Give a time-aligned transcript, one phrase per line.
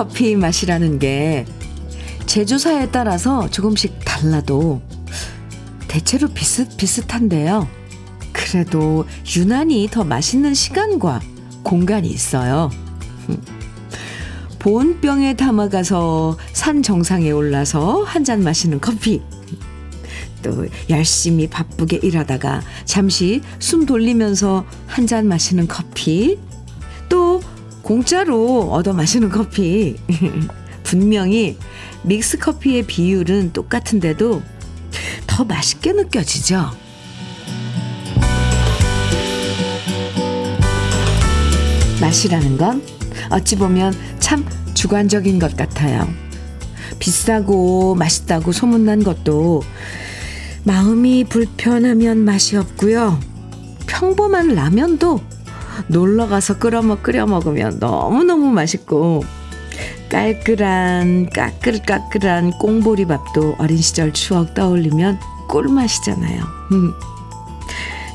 [0.00, 1.44] 커피 맛이라는 게
[2.24, 4.80] 제조사에 따라서 조금씩 달라도
[5.88, 7.68] 대체로 비슷비슷한데요.
[8.32, 9.04] 그래도
[9.36, 11.20] 유난히 더 맛있는 시간과
[11.62, 12.70] 공간이 있어요.
[14.58, 19.20] 보온병에 담아가서 산 정상에 올라서 한 잔 마시는 커피.
[20.42, 26.38] 또 열심히 바쁘게 일하다가 잠시 숨 돌리면서 한 잔 마시는 커피.
[27.90, 29.96] 또 공짜로 얻어 마시는 커피.
[30.84, 31.58] 분명히
[32.04, 34.42] 믹스 커피의 비율은 똑같은데도
[35.26, 36.70] 더 맛있게 느껴지죠.
[42.00, 42.80] 맛이라는 건
[43.28, 46.08] 어찌 보면 참 주관적인 것 같아요.
[47.00, 49.62] 비싸고 맛있다고 소문난 것도
[50.62, 53.18] 마음이 불편하면 맛이 없고요.
[53.88, 55.20] 평범한 라면도
[55.86, 59.22] 놀러 가서 끓여 먹 끓여 먹으면 너무너무 맛있고
[60.10, 66.42] 깔끔한 까끌까끌한 꽁보리밥도 어린 시절 추억 떠올리면 꿀맛이잖아요.
[66.72, 66.92] 음.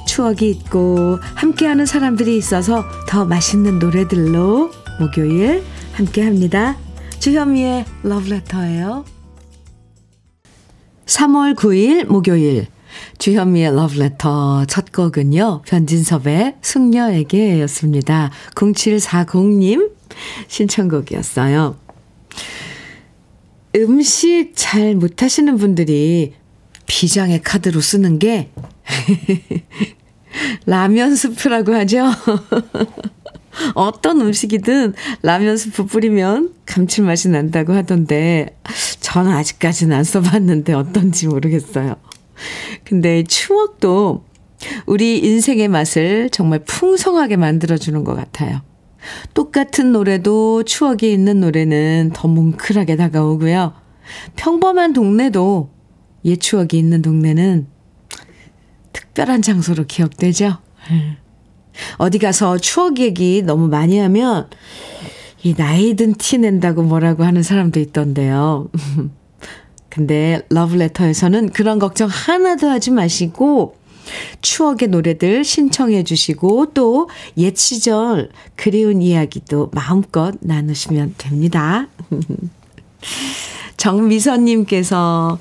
[0.08, 6.78] 추억이 있고 함께하는 사람들이 있어서 더 맛있는 노래들로 목요일 함께합니다.
[7.20, 9.06] 주현미의 러브레터예요.
[11.06, 12.67] 3월 9일 목요일
[13.18, 15.62] 주현미의 러브레터 첫 곡은요.
[15.66, 18.32] 변진섭의 숙녀에게 였습니다.
[18.56, 19.92] 0740님
[20.48, 21.78] 신청곡이었어요.
[23.76, 26.34] 음식 잘 못하시는 분들이
[26.88, 28.52] 비장의 카드로 쓰는 게
[30.66, 32.06] 라면 스프라고 하죠.
[33.73, 38.58] 어떤 음식이든 라면 스프 뿌리면 감칠맛이 난다고 하던데
[39.00, 41.95] 저는 아직까지는 안 써봤는데 어떤지 모르겠어요.
[42.84, 44.23] 근데 추억도
[44.86, 48.62] 우리 인생의 맛을 정말 풍성하게 만들어주는 것 같아요.
[49.34, 53.73] 똑같은 노래도 추억이 있는 노래는 더 뭉클하게 다가오고요.
[54.36, 55.70] 평범한 동네도
[56.26, 57.68] 옛 추억이 있는 동네는
[58.94, 60.58] 특별한 장소로 기억되죠.
[61.98, 64.50] 어디 가서 추억 얘기 너무 많이 하면
[65.44, 68.70] 이 나이 든 티 낸다고 뭐라고 하는 사람도 있던데요.
[69.95, 73.78] 근데 러브레터에서는 그런 걱정 하나도 하지 마시고
[74.42, 77.08] 추억의 노래들 신청해 주시고 또
[77.38, 81.88] 옛 시절 그리운 이야기도 마음껏 나누시면 됩니다.
[83.78, 85.39] 정미선님께서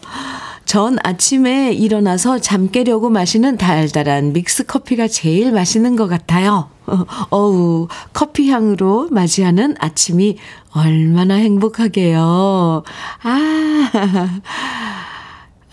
[0.67, 6.71] 전 아침에 일어나서 잠 깨려고 마시는 달달한 믹스 커피가 제일 맛있는 것 같아요.
[7.31, 10.39] 어우, 커피 향으로 맞이하는 아침이
[10.73, 12.83] 얼마나 행복하게요.
[13.23, 14.41] 아,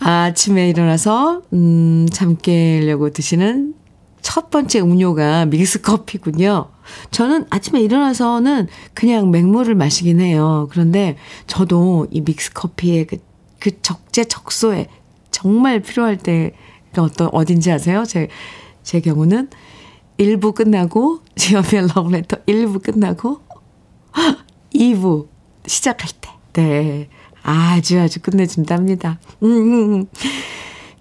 [0.00, 3.74] 아침에 일어나서, 음, 잠 깨려고 드시는
[4.20, 6.70] 첫 번째 음료가 믹스 커피군요.
[7.10, 10.68] 저는 아침에 일어나서는 그냥 맹물을 마시긴 해요.
[10.70, 13.18] 그런데 저도 이 믹스 커피의 그,
[13.58, 14.86] 그 적재적소에
[15.30, 18.04] 정말 필요할 때가 어떤, 어딘지 아세요?
[18.06, 18.28] 제,
[18.82, 19.48] 제 경우는
[20.18, 23.40] 1부 끝나고, 지연의 러브레터 1부 끝나고,
[24.74, 25.28] 2부
[25.66, 26.30] 시작할 때.
[26.54, 27.08] 네.
[27.42, 29.18] 아주 아주 끝내준답니다.
[29.42, 30.06] 음, 음, 음.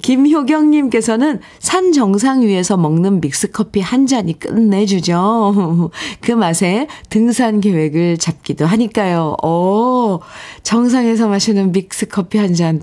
[0.02, 5.92] 김효경님께서는 산 정상 위에서 먹는 믹스커피 한 잔이 끝내주죠.
[6.22, 9.36] 그 맛에 등산 계획을 잡기도 하니까요.
[9.44, 10.22] 오,
[10.64, 12.82] 정상에서 마시는 믹스커피 한 잔,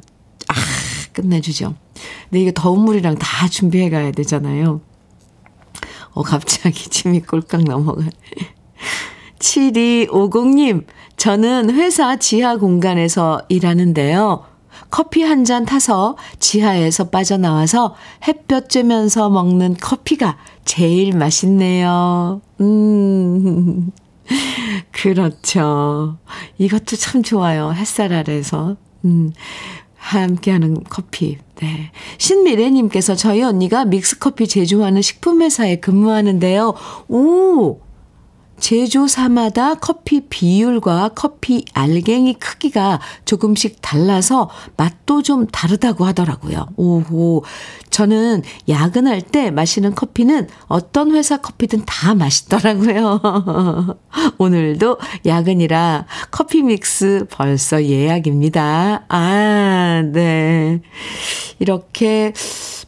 [0.49, 0.55] 아,
[1.13, 1.75] 끝내주죠.
[2.31, 4.81] 근데 이거 더운 물이랑 다 준비해 가야 되잖아요.
[6.19, 8.03] 어, 갑자기 침이 꼴깍 넘어가.
[9.39, 10.85] 7250님,
[11.17, 14.45] 저는 회사 지하 공간에서 일하는데요.
[14.91, 17.95] 커피 한 잔 타서 지하에서 빠져나와서
[18.27, 22.41] 햇볕 쬐면서 먹는 커피가 제일 맛있네요.
[22.61, 23.93] 음.
[24.91, 26.19] 그렇죠.
[26.59, 27.73] 이것도 참 좋아요.
[27.73, 28.77] 햇살 아래서.
[29.05, 29.33] 음.
[29.99, 31.39] 함께하는 커피.
[31.61, 31.91] 네.
[32.19, 36.75] 신미래님께서 저희 언니가 믹스커피 제조하는 식품회사에 근무하는데요.
[37.09, 37.81] 오!
[38.59, 46.67] 제조사마다 커피 비율과 커피 알갱이 크기가 조금씩 달라서 맛도 좀 다르다고 하더라고요.
[46.77, 47.45] 오호.
[47.99, 53.99] 저는 야근할 때 마시는 커피는 어떤 회사 커피든 다 맛있더라고요.
[54.39, 59.05] 오늘도 야근이라 커피 믹스 벌써 예약입니다.
[59.09, 60.81] 아, 네.
[61.59, 62.33] 이렇게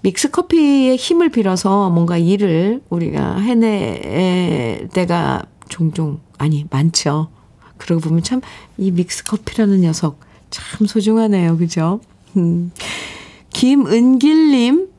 [0.02, 7.30] 믹스 커피의 힘을 빌어서 뭔가 일을 우리가 해낼 때가 종종, 아니, 많죠.
[7.78, 8.42] 그러고 보면 참,
[8.78, 10.20] 이 믹스 커피라는 녀석
[10.50, 11.56] 참 소중하네요.
[11.56, 11.98] 그죠?
[12.36, 12.70] 음.
[13.52, 14.89] 김은길님,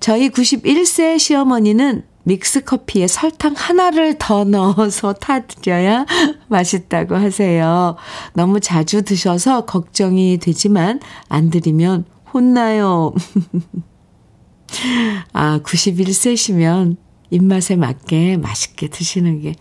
[0.00, 6.06] 저희 91세 시어머니는 믹스 커피에 설탕 하나를 더 넣어서 타드려야
[6.48, 7.96] 맛있다고 하세요.
[8.34, 13.14] 너무 자주 드셔서 걱정이 되지만 안 드리면 혼나요.
[15.32, 16.96] 아, 91세시면
[17.30, 19.54] 입맛에 맞게 맛있게 드시는 게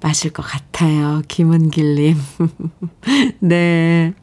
[0.00, 1.22] 맞을 것 같아요.
[1.28, 2.16] 김은길님.
[3.40, 4.14] 네.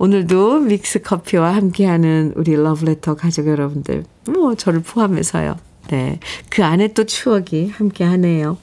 [0.00, 5.58] 오늘도 믹스 커피와 함께하는 우리 러브레터 가족 여러분들, 뭐, 저를 포함해서요.
[5.90, 6.18] 네.
[6.48, 8.56] 그 안에 또 추억이 함께 하네요.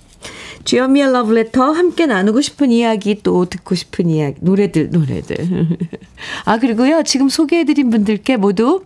[0.63, 5.37] 주현미의 러브레터 함께 나누고 싶은 이야기 또 듣고 싶은 이야기 노래들 노래들
[6.43, 8.83] 아 그리고요 지금 소개해드린 분들께 모두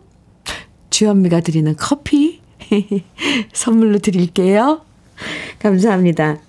[0.89, 2.41] 주현미가 드리는 커피
[3.53, 4.81] 선물로 드릴게요
[5.59, 6.39] 감사합니다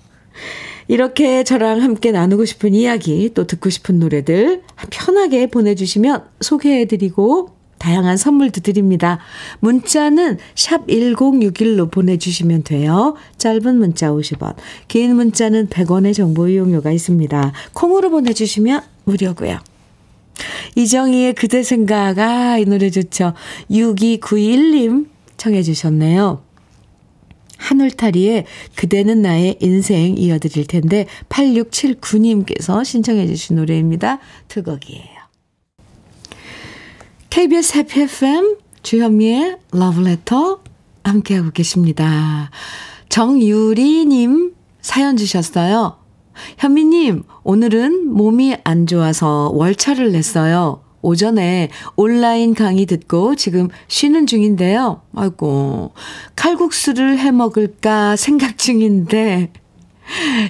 [0.88, 8.61] 이렇게 저랑 함께 나누고 싶은 이야기 또 듣고 싶은 노래들 편하게 보내주시면 소개해드리고 다양한 선물도
[8.61, 9.19] 드립니다.
[9.58, 13.17] 문자는 샵 1061로 보내주시면 돼요.
[13.38, 14.55] 짧은 문자 50원,
[14.87, 17.52] 긴 문자는 100원의 정보 이용료가 있습니다.
[17.73, 19.58] 콩으로 보내주시면 무료고요.
[20.76, 23.35] 이정희의 그대 생각, 아, 이 노래 좋죠.
[23.69, 25.06] 6291님
[25.37, 26.51] 청해 주셨네요.
[27.62, 28.44] 한울타리의
[28.76, 34.19] 그대는 나의 인생 이어드릴 텐데 8679님께서 신청해 주신 노래입니다.
[34.49, 35.23] 특곡이에요.
[37.31, 40.62] KBS 해피 FM 주현미의 러브레터
[41.05, 42.50] 함께하고 계십니다.
[43.09, 45.99] 정유리님 사연 주셨어요.
[46.59, 50.82] 현미님, 오늘은 몸이 안 좋아서 월차를 냈어요.
[51.02, 55.02] 오전에 온라인 강의 듣고 지금 쉬는 중인데요.
[55.14, 55.93] 아이고,
[56.37, 59.52] 칼국수를 해 먹을까 생각 중인데,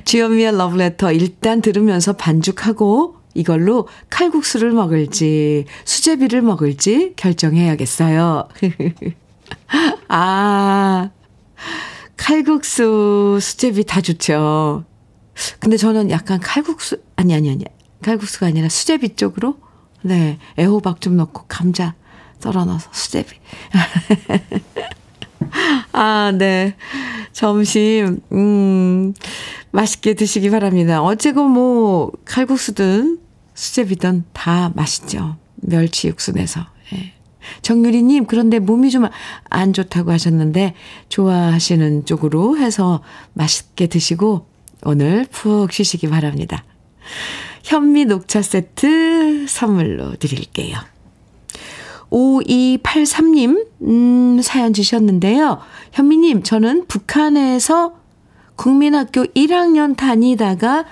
[0.05, 8.49] 주현미의 러브레터 일단 들으면서 반죽하고 이걸로 칼국수를 먹을지 수제비를 먹을지 결정해야겠어요.
[10.09, 11.11] 아,
[12.17, 14.85] 칼국수, 수제비 다 좋죠.
[15.61, 17.65] 근데 저는 약간 칼국수, 아니, 아니, 아니.
[18.03, 19.57] 칼국수가 아니라 수제비 쪽으로,
[20.03, 21.95] 네, 애호박 좀 넣고 감자
[22.41, 23.37] 썰어 넣어서 수제비.
[25.93, 26.75] 아, 네.
[27.33, 29.15] 점심, 음,
[29.71, 31.03] 맛있게 드시기 바랍니다.
[31.03, 33.19] 어째고 뭐, 칼국수든
[33.55, 35.37] 수제비든 다 맛있죠.
[35.57, 36.67] 멸치 육수 내서.
[36.95, 37.13] 예.
[37.63, 39.09] 정유리님, 그런데 몸이 좀
[39.51, 40.75] 안 좋다고 하셨는데,
[41.09, 43.03] 좋아하시는 쪽으로 해서
[43.35, 44.47] 맛있게 드시고,
[44.85, 46.65] 오늘 푹 쉬시기 바랍니다.
[47.63, 50.79] 현미 녹차 세트 선물로 드릴게요.
[52.11, 55.59] 5283님, 음, 사연 주셨는데요.
[55.93, 57.95] 현미님, 저는 북한에서
[58.57, 60.85] 국민학교 1학년 다니다가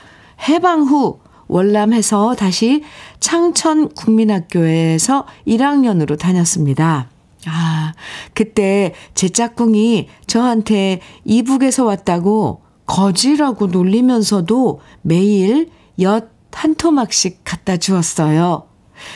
[0.49, 2.83] 해방 후 월남해서 다시
[3.19, 7.11] 창천 국민학교에서 1학년으로 다녔습니다.
[7.47, 7.93] 아,
[8.35, 15.71] 그때 제 짝꿍이 저한테 이북에서 왔다고 거지라고 놀리면서도 매일
[16.01, 18.67] 엿 한 토막씩 갖다 주었어요.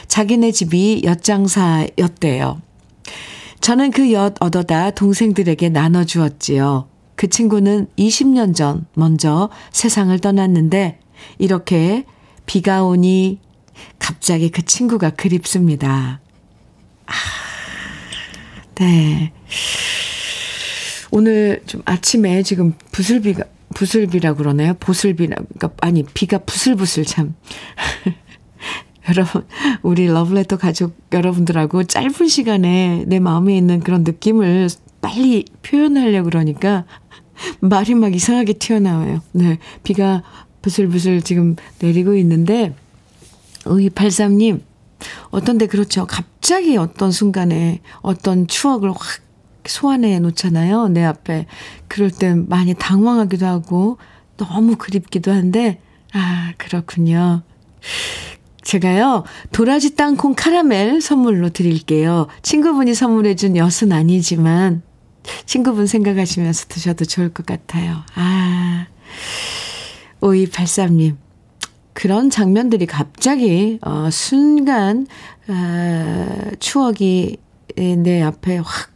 [0.08, 2.60] 자기네 집이 엿장사였대요.
[3.60, 6.88] 저는 그 엿 얻어다 동생들에게 나눠주었지요.
[7.16, 10.98] 그 친구는 20년 전 먼저 세상을 떠났는데
[11.38, 12.04] 이렇게
[12.46, 13.40] 비가 오니
[13.98, 16.20] 갑자기 그 친구가 그립습니다.
[17.06, 17.12] 아,
[18.74, 19.32] 네.
[21.10, 24.74] 오늘 좀 아침에 지금 부슬비가, 부슬비라고 그러나요?
[24.74, 27.34] 보슬비라, 그러니까, 아니, 비가 부슬부슬 참.
[29.08, 29.46] 여러분,
[29.82, 34.70] 우리 러브레터 가족 여러분들하고 짧은 시간에 내 마음에 있는 그런 느낌을
[35.02, 36.86] 빨리 표현하려고 그러니까
[37.60, 39.20] 말이 막 이상하게 튀어나와요.
[39.32, 39.58] 네.
[39.82, 40.22] 비가
[40.62, 42.74] 부슬부슬 지금 내리고 있는데,
[43.64, 44.62] 5283님,
[45.30, 46.06] 어떤데 그렇죠.
[46.06, 49.23] 갑자기 어떤 순간에 어떤 추억을 확
[49.66, 50.88] 소환해 놓잖아요.
[50.88, 51.46] 내 앞에.
[51.88, 53.98] 그럴 땐 많이 당황하기도 하고,
[54.36, 55.80] 너무 그립기도 한데,
[56.12, 57.42] 아, 그렇군요.
[58.62, 62.28] 제가요, 도라지 땅콩 카라멜 선물로 드릴게요.
[62.42, 64.82] 친구분이 선물해준 엿은 아니지만,
[65.46, 68.02] 친구분 생각하시면서 드셔도 좋을 것 같아요.
[68.14, 68.86] 아,
[70.20, 71.16] 5283님.
[71.92, 75.06] 그런 장면들이 갑자기, 어, 순간,
[75.46, 77.36] 아, 추억이
[77.76, 78.93] 내 앞에 확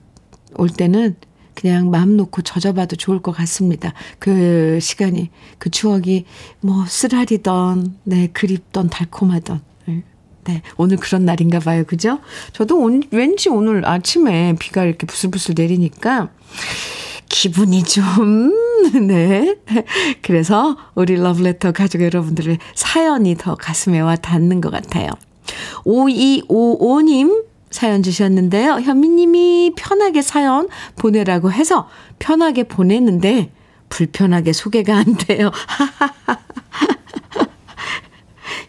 [0.58, 1.16] 올 때는
[1.54, 3.92] 그냥 마음 놓고 젖어봐도 좋을 것 같습니다.
[4.18, 6.24] 그 시간이, 그 추억이
[6.60, 9.60] 뭐 쓰라리던, 네, 그립던, 달콤하던.
[9.86, 10.04] 네.
[10.44, 11.82] 네, 오늘 그런 날인가 봐요.
[11.84, 12.20] 그죠?
[12.52, 16.30] 저도 온, 왠지 오늘 아침에 비가 이렇게 부슬부슬 내리니까
[17.28, 18.52] 기분이 좀,
[19.08, 19.56] 네.
[20.22, 25.10] 그래서 우리 러브레터 가족 여러분들의 사연이 더 가슴에 와 닿는 것 같아요.
[25.84, 28.80] 5255님 사연 주셨는데요.
[28.80, 33.50] 현미님이 편하게 사연 보내라고 해서 편하게 보냈는데
[33.88, 35.50] 불편하게 소개가 안 돼요.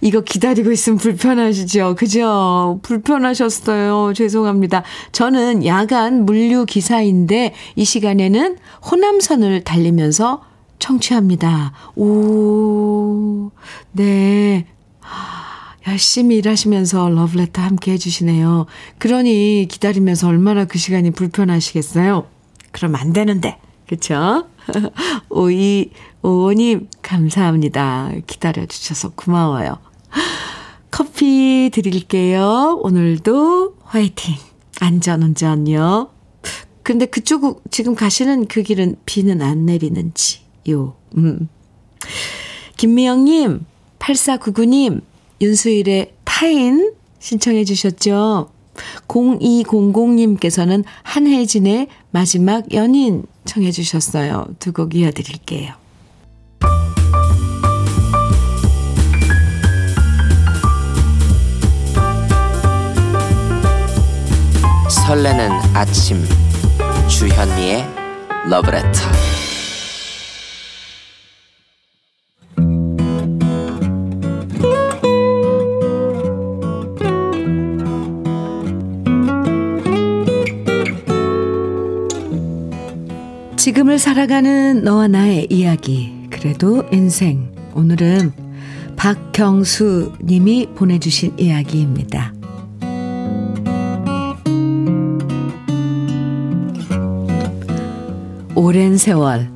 [0.02, 1.96] 이거 기다리고 있으면 불편하시죠?
[1.98, 2.80] 그죠?
[2.84, 4.14] 불편하셨어요.
[4.14, 4.84] 죄송합니다.
[5.12, 8.58] 저는 야간 물류 기사인데 이 시간에는
[8.90, 10.44] 호남선을 달리면서
[10.80, 11.74] 청취합니다.
[11.96, 13.52] 오,
[13.92, 14.66] 네.
[15.90, 18.68] 열심히 일하시면서 러브레터 함께 해주시네요.
[18.98, 22.28] 그러니 기다리면서 얼마나 그 시간이 불편하시겠어요?
[22.72, 23.58] 그럼 안 되는데.
[23.88, 24.48] 그쵸?
[25.30, 25.90] 오이,
[26.22, 28.12] 오님, 감사합니다.
[28.28, 29.80] 기다려주셔서 고마워요.
[30.92, 32.80] 커피 드릴게요.
[32.84, 34.36] 오늘도 화이팅.
[34.80, 36.10] 안전운전요.
[36.84, 40.96] 근데 그쪽, 지금 가시는 그 길은 비는 안 내리는지 요.
[41.18, 41.50] 음.
[42.78, 43.66] 김미영님,
[44.00, 45.02] 8499님,
[45.42, 48.50] 윤수일의 타인 신청해 주셨죠?
[49.08, 54.48] 0200님께서는 한혜진의 마지막 연인 청해 주셨어요.
[54.60, 55.74] 두 곡 이어드릴게요.
[64.90, 66.24] 설레는 아침
[67.08, 67.86] 주현미의
[68.50, 69.39] 러브레터
[84.00, 88.32] 살아가는 너와 나의 이야기 그래도 인생 오늘은
[88.96, 92.34] 박경수 님이 보내주신 이야기입니다.
[98.56, 99.52] 오랜 세월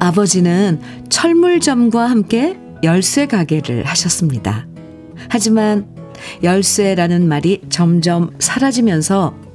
[0.00, 4.66] 아버지는 철물점과 함께 열쇠 가게를 하셨습니다.
[5.28, 5.86] 하지만
[6.42, 9.47] 열쇠라는 말이 점점 사라지면서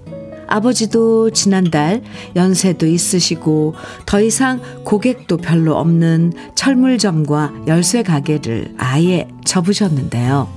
[0.53, 2.03] 아버지도 지난달
[2.35, 3.73] 연세도 있으시고
[4.05, 10.47] 더 이상 고객도 별로 없는 철물점과 열쇠 가게를 아예 접으셨는데요.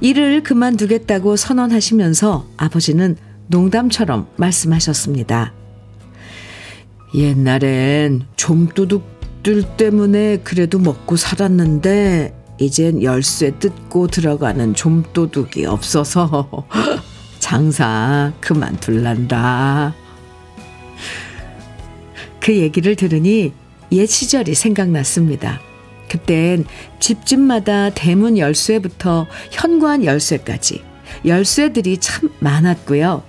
[0.00, 3.16] 일을 그만두겠다고 선언하시면서 아버지는
[3.48, 5.52] 농담처럼 말씀하셨습니다.
[7.14, 16.48] 옛날엔 좀도둑들 때문에 그래도 먹고 살았는데 이젠 열쇠 뜯고 들어가는 좀도둑이 없어서
[17.46, 19.94] 장사 그만둘란다.
[22.40, 23.52] 그 얘기를 들으니
[23.92, 25.60] 옛 시절이 생각났습니다.
[26.10, 26.64] 그땐
[26.98, 30.82] 집집마다 대문 열쇠부터 현관 열쇠까지
[31.24, 33.22] 열쇠들이 참 많았고요.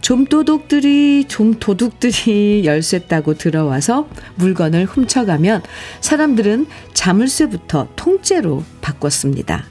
[0.00, 5.60] 좀도둑들이 좀도둑들이 열쇠 따고 들어와서 물건을 훔쳐가면
[6.00, 9.66] 사람들은 자물쇠부터 통째로 바꿨습니다.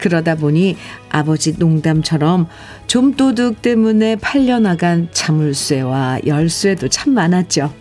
[0.00, 0.76] 그러다 보니
[1.10, 2.48] 아버지 농담처럼
[2.86, 7.72] 좀도둑 때문에 팔려나간 자물쇠와 열쇠도 참 많았죠.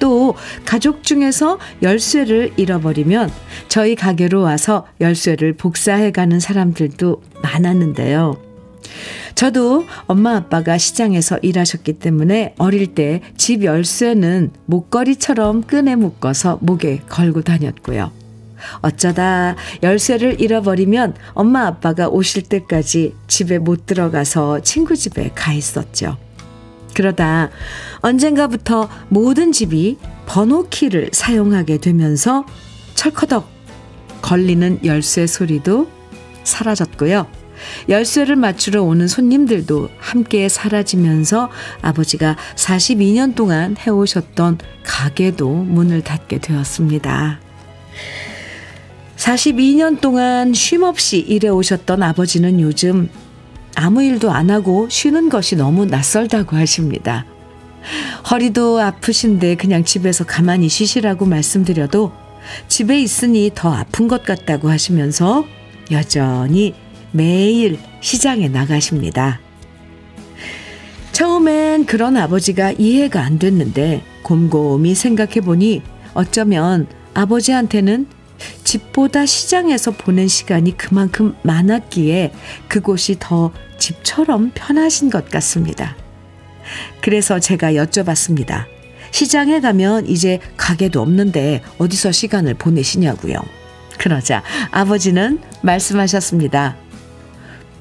[0.00, 3.30] 또 가족 중에서 열쇠를 잃어버리면
[3.68, 8.40] 저희 가게로 와서 열쇠를 복사해 가는 사람들도 많았는데요.
[9.34, 17.42] 저도 엄마 아빠가 시장에서 일하셨기 때문에 어릴 때 집 열쇠는 목걸이처럼 끈에 묶어서 목에 걸고
[17.42, 18.19] 다녔고요.
[18.80, 26.16] 어쩌다 열쇠를 잃어버리면 엄마 아빠가 오실 때까지 집에 못 들어가서 친구 집에 가 있었죠.
[26.94, 27.50] 그러다
[28.00, 32.44] 언젠가부터 모든 집이 번호키를 사용하게 되면서
[32.94, 33.48] 철커덕
[34.22, 35.88] 걸리는 열쇠 소리도
[36.44, 37.26] 사라졌고요.
[37.88, 41.50] 열쇠를 맞추러 오는 손님들도 함께 사라지면서
[41.82, 47.40] 아버지가 42년 동안 해오셨던 가게도 문을 닫게 되었습니다.
[49.30, 53.08] 42년 동안 쉼없이 일해 오셨던 아버지는 요즘
[53.76, 57.24] 아무 일도 안 하고 쉬는 것이 너무 낯설다고 하십니다.
[58.30, 62.12] 허리도 아프신데 그냥 집에서 가만히 쉬시라고 말씀드려도
[62.66, 65.44] 집에 있으니 더 아픈 것 같다고 하시면서
[65.92, 66.74] 여전히
[67.12, 69.40] 매일 시장에 나가십니다.
[71.12, 75.82] 처음엔 그런 아버지가 이해가 안 됐는데 곰곰이 생각해 보니
[76.14, 78.19] 어쩌면 아버지한테는
[78.64, 82.32] 집보다 시장에서 보낸 시간이 그만큼 많았기에
[82.68, 85.96] 그곳이 더 집처럼 편하신 것 같습니다.
[87.00, 88.66] 그래서 제가 여쭤봤습니다.
[89.10, 93.34] 시장에 가면 이제 가게도 없는데 어디서 시간을 보내시냐고요.
[93.98, 96.76] 그러자 아버지는 말씀하셨습니다.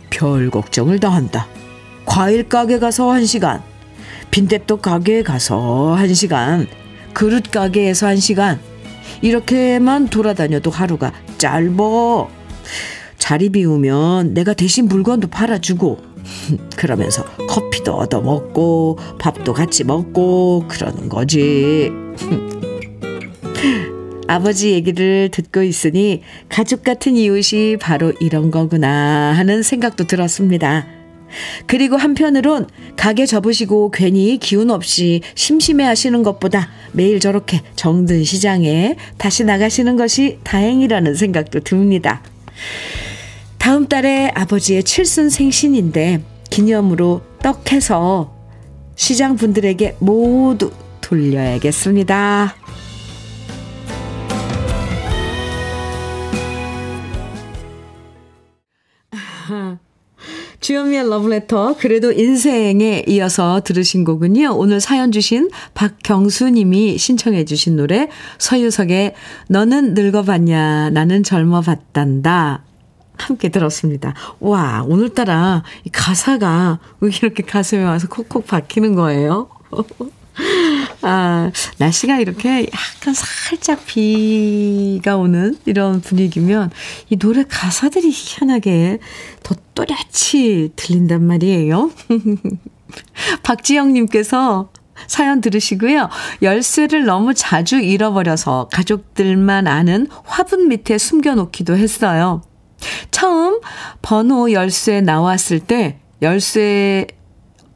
[0.10, 1.48] 별 걱정을 다 한다.
[2.06, 3.62] 과일 가게 가서 한 시간,
[4.32, 6.68] 빈대떡 가게에 가서 한 시간,
[7.14, 8.60] 그릇 가게에서 한 시간,
[9.22, 12.30] 이렇게만 돌아다녀도 하루가 짧어.
[13.18, 16.00] 자리 비우면 내가 대신 물건도 팔아주고,
[16.76, 21.92] 그러면서 커피도 얻어 먹고, 밥도 같이 먹고, 그러는 거지.
[24.28, 30.99] 아버지 얘기를 듣고 있으니 가족 같은 이웃이 바로 이런 거구나 하는 생각도 들었습니다.
[31.66, 39.44] 그리고 한편으론 가게 접으시고 괜히 기운 없이 심심해 하시는 것보다 매일 저렇게 정든 시장에 다시
[39.44, 42.22] 나가시는 것이 다행이라는 생각도 듭니다.
[43.58, 48.34] 다음 달에 아버지의 칠순 생신인데 기념으로 떡해서
[48.96, 50.72] 시장 분들에게 모두
[51.02, 52.56] 돌려야겠습니다.
[60.70, 64.56] 주현미의 러브레터 그래도 인생에 이어서 들으신 곡은요.
[64.56, 68.08] 오늘 사연 주신 박경수 님이 신청해 주신 노래
[68.38, 69.16] 서유석의
[69.48, 72.66] 너는 늙어봤냐 나는 젊어봤단다
[73.18, 74.14] 함께 들었습니다.
[74.40, 79.50] 와 오늘따라 이 가사가 왜 이렇게 가슴에 와서 콕콕 박히는 거예요?
[81.02, 86.72] 아, 날씨가 이렇게 약간 살짝 비가 오는 이런 분위기면
[87.10, 89.00] 이 노래 가사들이 희한하게
[89.44, 91.92] 더 또렷이 들린단 말이에요.
[93.44, 94.70] 박지영님께서
[95.08, 96.10] 사연 들으시고요.
[96.42, 102.42] 열쇠를 너무 자주 잃어버려서 가족들만 아는 화분 밑에 숨겨놓기도 했어요.
[103.12, 103.60] 처음
[104.02, 107.08] 번호 열쇠 나왔을 때 열쇠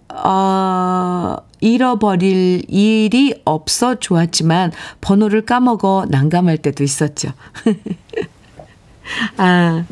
[0.09, 7.29] 어, 잃어버릴 일이 없어 좋았지만 번호를 까먹어 난감할 때도 있었죠.
[9.37, 9.85] 아,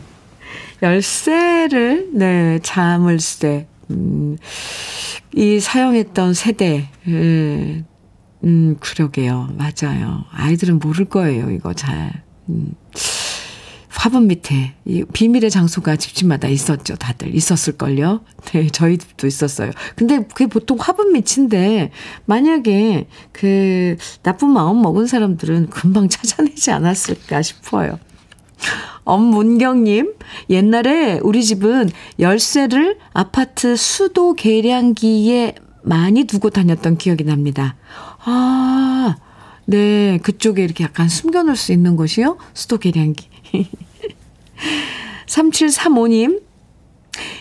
[0.81, 4.37] 열쇠를, 네, 자물쇠, 음,
[5.33, 7.85] 이 사용했던 세대, 음,
[8.43, 9.49] 음, 그러게요.
[9.57, 10.25] 맞아요.
[10.31, 12.23] 아이들은 모를 거예요, 이거 잘.
[12.49, 12.73] 음.
[14.01, 16.95] 화분 밑에 이 비밀의 장소가 집집마다 있었죠.
[16.95, 18.21] 다들 있었을걸요.
[18.45, 19.69] 네, 저희 집도 있었어요.
[19.95, 21.91] 근데 그게 보통 화분 밑인데
[22.25, 27.99] 만약에 그 나쁜 마음 먹은 사람들은 금방 찾아내지 않았을까 싶어요.
[29.03, 30.15] 엄문경님,
[30.49, 37.75] 옛날에 우리 집은 열쇠를 아파트 수도 계량기에 많이 두고 다녔던 기억이 납니다.
[38.25, 39.15] 아,
[39.65, 42.37] 네, 그쪽에 이렇게 약간 숨겨놓을 수 있는 곳이요?
[42.55, 43.29] 수도 계량기.
[45.28, 46.41] 3735님,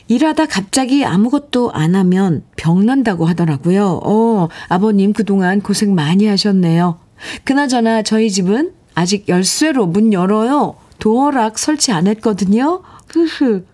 [0.09, 4.01] 일하다 갑자기 아무것도 안 하면 병난다고 하더라고요.
[4.05, 6.99] 어, 아버님 그동안 고생 많이 하셨네요.
[7.45, 10.75] 그나저나 저희 집은 아직 열쇠로 문 열어요.
[10.99, 12.83] 도어락 설치 안 했거든요.
[13.09, 13.65] 흐흐.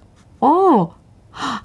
[0.41, 0.95] 어,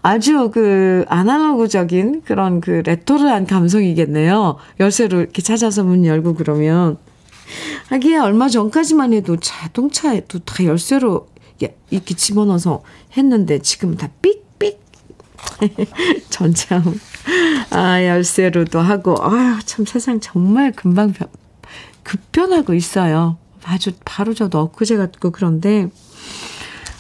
[0.02, 4.58] 아주 그 아날로그적인 그런 그 레토르한 감성이겠네요.
[4.80, 6.98] 열쇠로 이렇게 찾아서 문 열고 그러면.
[7.90, 11.28] 하기에 얼마 전까지만 해도 자동차에도 다 열쇠로
[11.90, 12.84] 이렇게 집어넣어서
[13.18, 14.82] 했는데 지금 다 삑삑.
[16.30, 17.00] 전참.
[17.72, 19.16] 아, 열쇠로도 하고.
[19.22, 21.28] 아유, 참 세상 정말 금방 변,
[22.04, 23.38] 급변하고 있어요.
[23.64, 25.90] 아주 바로 저도 엊그제 같고 그런데.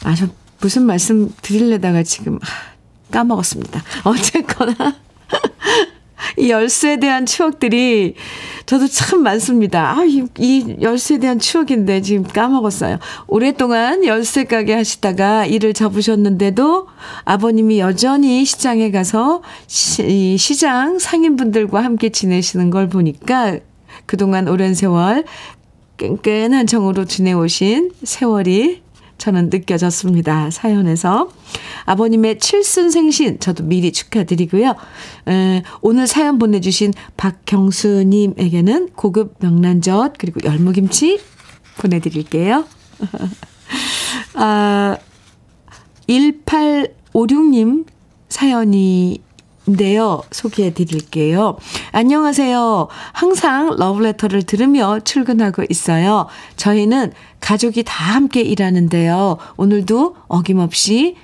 [0.04, 0.28] 아, 저
[0.60, 2.40] 무슨 말씀 드리려다가 지금
[3.12, 3.84] 까먹었습니다.
[4.06, 4.96] 어쨌거나.
[6.42, 8.16] 이 열쇠에 대한 추억들이
[8.66, 9.92] 저도 참 많습니다.
[9.92, 12.98] 아, 이, 이 열쇠에 대한 추억인데 지금 까먹었어요.
[13.28, 16.88] 오랫동안 열쇠 가게 하시다가 일을 접으셨는데도
[17.26, 23.60] 아버님이 여전히 시장에 가서 시, 시장 상인분들과 함께 지내시는 걸 보니까
[24.08, 25.24] 그동안 오랜 세월
[25.98, 28.82] 끈끈한 정으로 지내오신 세월이
[29.22, 30.50] 저는 느껴졌습니다.
[30.50, 31.30] 사연에서.
[31.86, 34.76] 아버님의 칠순 생신 저도 미리 축하드리고요.
[35.28, 41.20] 에, 오늘 사연 보내주신 박경수님에게는 고급 명란젓 그리고 열무김치
[41.78, 42.66] 보내드릴게요.
[44.34, 44.98] 아,
[46.10, 47.86] 1856님
[48.28, 49.22] 사연이
[49.68, 50.22] 인데요.
[50.32, 51.58] 소개해 드릴게요.
[51.92, 52.88] 안녕하세요.
[53.14, 56.28] 항상 러브레터를 들으며 출근하고 있어요.
[56.58, 59.38] 저희는 가족이 다 함께 일하는데요.
[59.58, 61.16] 오늘도 어김없이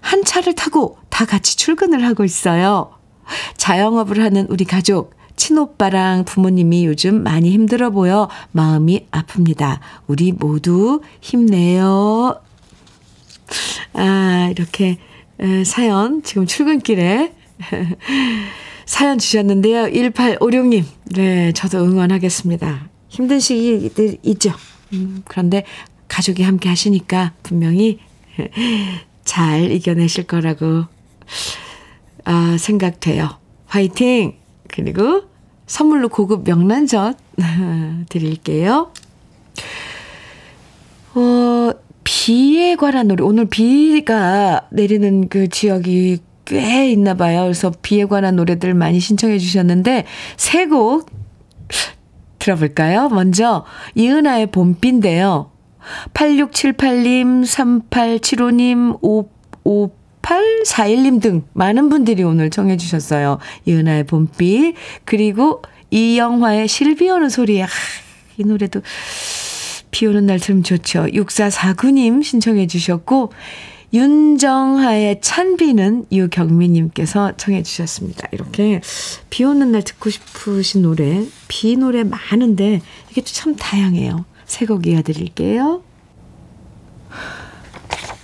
[0.00, 2.90] 한 차를 타고 다 같이 출근을 하고 있어요.
[3.56, 9.78] 자영업을 하는 우리 가족, 친오빠랑 부모님이 요즘 많이 힘들어 보여 마음이 아픕니다.
[10.06, 12.40] 우리 모두 힘내요.
[13.94, 14.98] 아, 이렇게
[15.64, 17.32] 사연 지금 출근길에
[18.86, 19.84] 사연 주셨는데요.
[19.86, 20.84] 1856님.
[21.14, 22.88] 네, 저도 응원하겠습니다.
[23.08, 24.52] 힘든 시기들 있죠.
[24.92, 25.64] 음, 그런데
[26.08, 27.98] 가족이 함께 하시니까 분명히
[29.24, 30.84] 잘 이겨내실 거라고
[32.24, 33.38] 아, 생각돼요.
[33.66, 34.34] 화이팅!
[34.68, 35.22] 그리고
[35.66, 37.16] 선물로 고급 명란젓
[38.08, 38.92] 드릴게요.
[41.14, 41.70] 어,
[42.02, 43.22] 비에 관한 노래.
[43.24, 47.42] 오늘 비가 내리는 그 지역이 꽤 있나 봐요.
[47.42, 50.04] 그래서 비에 관한 노래들 많이 신청해 주셨는데
[50.36, 51.10] 세 곡
[52.38, 53.08] 들어볼까요?
[53.08, 55.50] 먼저 이은아의 봄비인데요.
[56.12, 57.42] 8678님,
[57.90, 59.00] 3875님,
[59.64, 63.38] 5841님 등 많은 분들이 오늘 청해 주셨어요.
[63.64, 67.62] 이은아의 봄비 그리고 이영화의 실비 오는 소리.
[67.62, 67.66] 아,
[68.36, 68.82] 이 노래도
[69.90, 71.04] 비 오는 날 들으면 좋죠.
[71.06, 73.32] 6449님 신청해 주셨고
[73.94, 78.28] 윤정하의 찬비는 유경미님께서 청해 주셨습니다.
[78.32, 78.80] 이렇게
[79.30, 84.24] 비 오는 날 듣고 싶으신 노래, 비 노래 많은데 이게 참 다양해요.
[84.44, 85.82] 새곡 이어드릴게요.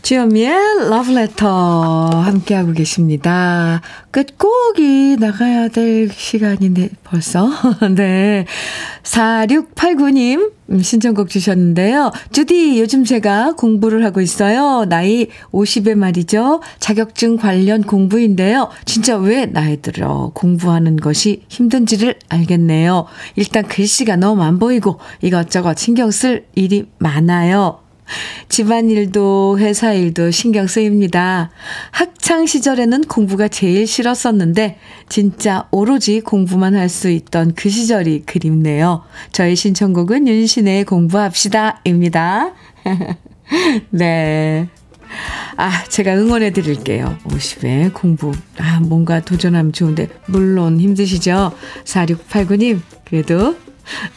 [0.02, 3.80] 주현미의 러브레터 함께하고 계십니다.
[4.10, 7.48] 끝곡이 나가야 될 시간인데 벌써?
[7.94, 8.46] 네.
[9.02, 12.12] 4689님 신청곡 주셨는데요.
[12.32, 14.86] 주디 요즘 제가 공부를 하고 있어요.
[14.88, 16.60] 나이 50에 말이죠.
[16.78, 18.68] 자격증 관련 공부인데요.
[18.86, 23.06] 진짜 왜 나이 들어 공부하는 것이 힘든지를 알겠네요.
[23.36, 27.80] 일단 글씨가 너무 안 보이고 이것저것 신경 쓸 일이 많아요.
[28.49, 31.51] 집안일도 회사 일도 신경 쓰입니다.
[31.90, 39.05] 학창 시절에는 공부가 제일 싫었었는데 진짜 오로지 공부만 할 수 있던 그 시절이 그립네요.
[39.33, 42.53] 저의 신청곡은 윤신의 공부합시다입니다.
[43.90, 44.68] 네.
[45.57, 47.16] 아, 제가 응원해 드릴게요.
[47.25, 48.33] 50에 공부.
[48.59, 51.53] 아, 뭔가 도전하면 좋은데, 물론 힘드시죠?
[51.85, 53.57] 4689님, 그래도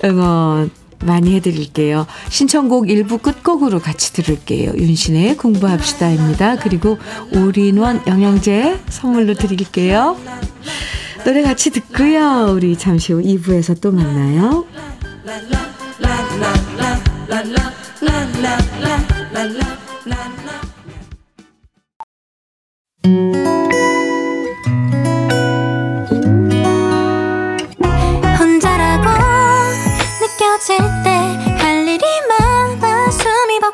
[0.03, 0.71] 응원
[1.05, 2.07] 많이 해드릴게요.
[2.29, 4.73] 신청곡 일부 끝곡으로 같이 들을게요.
[4.75, 6.57] 윤신의 공부합시다입니다.
[6.57, 6.97] 그리고
[7.33, 10.17] 올인원 영양제 선물로 드릴게요.
[11.25, 12.51] 노래 같이 듣고요.
[12.53, 14.65] 우리 잠시 후 2부에서 또 만나요.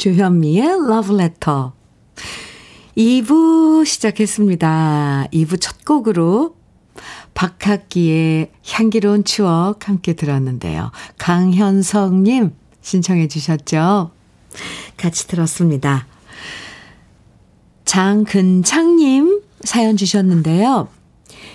[0.00, 0.64] 주현미의
[1.12, 1.72] Letter.
[2.96, 5.26] 2부 시작했습니다.
[5.30, 6.56] 2부 첫 곡으로
[7.34, 10.90] 박학기의 향기로운 추억 함께 들었는데요.
[11.18, 14.10] 강현성님 신청해 주셨죠?
[14.96, 16.06] 같이 들었습니다.
[17.84, 20.88] 장근창님 사연 주셨는데요.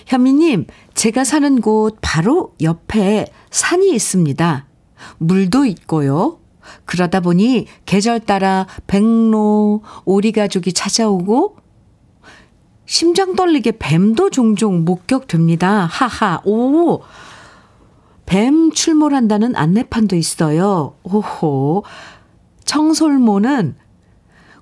[0.06, 4.68] 현미님, 제가 사는 곳 바로 옆에 산이 있습니다.
[5.18, 6.45] 물도 있고요.
[6.86, 11.58] 그러다 보니 계절 따라 백로, 오리가족이 찾아오고
[12.86, 15.86] 심장 떨리게 뱀도 종종 목격됩니다.
[15.86, 17.02] 하하, 오!
[18.26, 20.96] 뱀 출몰한다는 안내판도 있어요.
[21.04, 21.84] 오호.
[22.66, 23.76] 청솔모는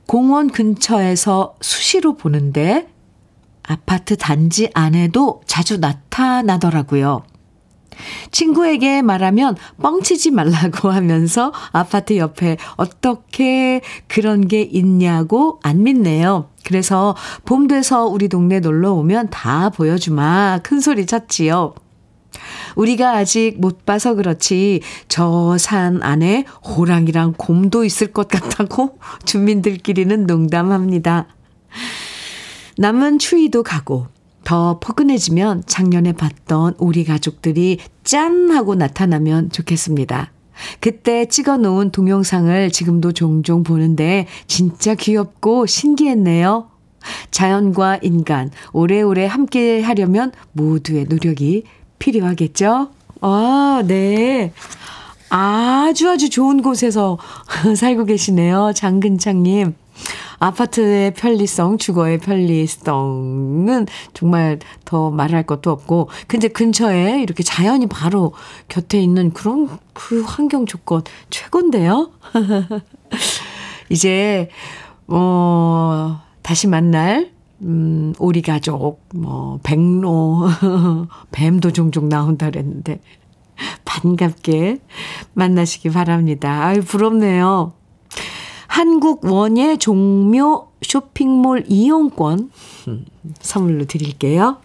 [0.06, 2.89] 공원 근처에서 수시로 보는데
[3.63, 7.24] 아파트 단지 안에도 자주 나타나더라고요.
[8.32, 16.49] 친구에게 말하면 뻥치지 말라고 하면서 아파트 옆에 어떻게 그런 게 있냐고 안 믿네요.
[16.65, 21.75] 그래서 봄 돼서 우리 동네 놀러 오면 다 보여주마 큰 소리 쳤지요.
[22.75, 31.27] 우리가 아직 못 봐서 그렇지 저 산 안에 호랑이랑 곰도 있을 것 같다고 주민들끼리는 농담합니다.
[32.77, 34.08] 남은 추위도 가고
[34.43, 40.32] 더 포근해지면 작년에 봤던 우리 가족들이 짠 하고 나타나면 좋겠습니다.
[40.79, 46.69] 그때 찍어 놓은 동영상을 지금도 종종 보는데 진짜 귀엽고 신기했네요.
[47.32, 51.63] 자연과 인간 오래오래 함께 하려면 모두의 노력이
[51.99, 52.89] 필요하겠죠?
[53.21, 54.53] 아, 네.
[55.29, 57.17] 아주 아주 좋은 곳에서
[57.75, 58.71] 살고 계시네요.
[58.75, 59.73] 장근창님.
[60.39, 68.34] 아파트의 편리성, 주거의 편리성은 정말 더 말할 것도 없고, 근데 근처에 이렇게 자연이 바로
[68.67, 72.12] 곁에 있는 그런 그 환경 조건 최고인데요?
[73.89, 74.50] 이제,
[75.08, 80.48] 어, 다시 만날 음, 오리 가족, 뭐, 백로,
[81.32, 83.00] 뱀도 종종 나온다 그랬는데,
[83.86, 84.80] 반갑게
[85.34, 86.65] 만나시기 바랍니다.
[86.65, 87.74] 아유, 부럽네요.
[88.74, 92.50] 한국 원예 종묘 쇼핑몰 이용권
[93.40, 94.58] 선물로 드릴게요.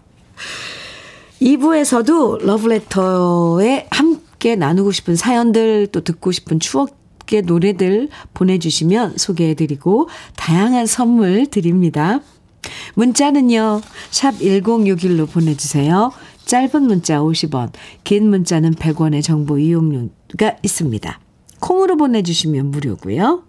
[1.39, 11.45] 2부에서도 러브레터에 함께 나누고 싶은 사연들 또 듣고 싶은 추억의 노래들 보내주시면 소개해드리고 다양한 선물
[11.45, 12.19] 드립니다.
[12.95, 13.81] 문자는요.
[14.09, 16.11] 샵 1061로 보내주세요.
[16.45, 21.19] 짧은 문자 50원, 긴 문자는 100원의 정보 이용료가 있습니다.
[21.59, 23.48] 콩으로 보내주시면 무료고요.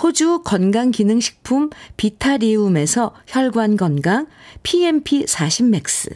[0.00, 4.26] 호주 건강기능식품 비타리움에서 혈관건강
[4.62, 6.10] PMP 40 맥스.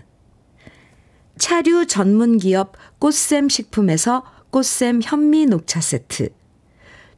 [1.39, 6.31] 차류 전문기업 꽃샘 식품에서 꽃샘 현미 녹차 세트.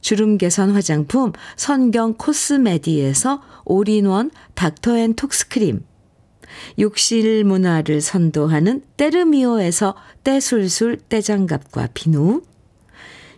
[0.01, 5.85] 주름 개선 화장품 선경 코스메디에서 올인원 닥터앤톡스크림.
[6.79, 12.41] 욕실 문화를 선도하는 때르미오에서 때술술 때장갑과 비누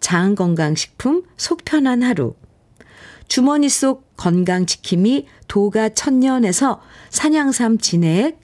[0.00, 2.34] 장건강식품 속편한 하루
[3.28, 8.40] 주머니 속 건강지킴이 도가 천년에서 산양삼 진액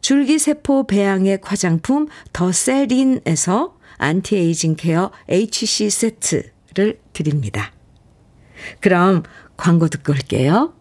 [0.00, 7.72] 줄기세포 배양액 화장품 더세린에서 anti-aging care HC 세트를 드립니다.
[8.80, 9.22] 그럼
[9.56, 10.74] 광고 듣고 올게요.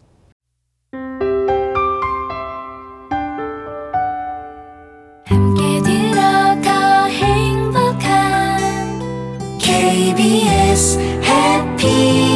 [9.80, 12.30] KBS 해피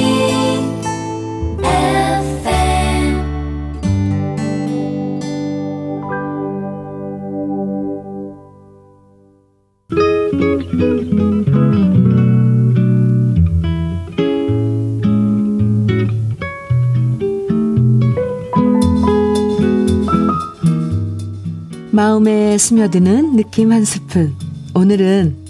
[21.91, 24.33] 마음에 스며드는 느낌 한 스푼.
[24.73, 25.42] 오늘은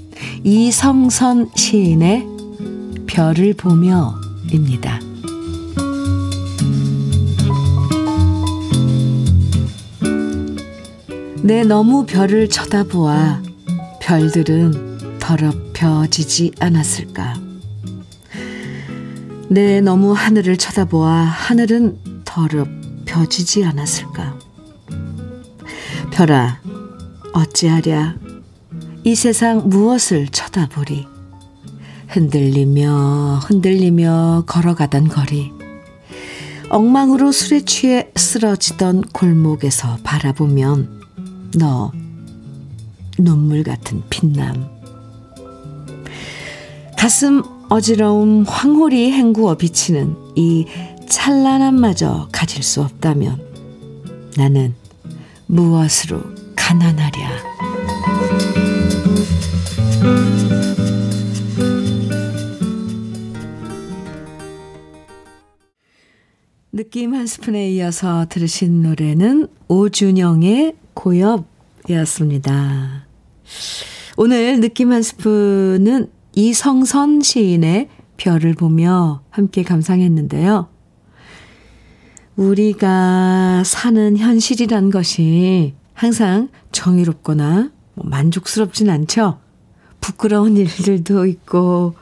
[0.45, 2.27] 이성선 시인의
[3.08, 4.99] 별을 보며입니다.
[11.41, 13.41] 내 너무 별을 쳐다보아
[14.01, 17.36] 별들은 더럽혀지지 않았을까.
[19.47, 24.38] 내 너무 하늘을 쳐다보아 하늘은 더럽혀지지 않았을까.
[26.12, 26.60] 별아,
[27.32, 28.22] 어찌하랴.
[29.05, 31.05] 이 세상 무엇을 쳐다보리.
[32.07, 35.51] 흔들리며 흔들리며 걸어가던 거리.
[36.69, 41.01] 엉망으로 술에 취해 쓰러지던 골목에서 바라보면
[41.57, 41.91] 너
[43.17, 44.69] 눈물 같은 빛남.
[46.97, 50.65] 가슴 어지러움 황홀히 헹구어 비치는 이
[51.09, 53.41] 찬란함마저 가질 수 없다면
[54.37, 54.73] 나는
[55.47, 56.21] 무엇으로
[56.55, 57.52] 가난하랴.
[66.84, 72.43] 느낌 한 스푼에 이어서 들으신 노래는 오준영의 고엽이었습니다.
[74.17, 80.67] 오늘 느낌 한 스푼은 이성선 시인의 별을 보며 함께 감상했는데요.
[82.36, 89.39] 우리가 사는 현실이란 것이 항상 정의롭거나 뭐 만족스럽진 않죠.
[90.02, 91.93] 부끄러운 일들도 있고